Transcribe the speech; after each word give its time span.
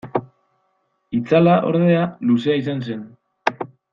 Itzala, 1.17 1.59
ordea, 1.73 2.01
luzea 2.31 2.57
izan 2.63 2.83
zen. 2.89 3.07